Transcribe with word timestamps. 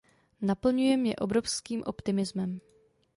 Naplňuje 0.41 0.97
mě 0.97 1.15
obrovským 1.15 1.83
optimismem. 1.85 2.59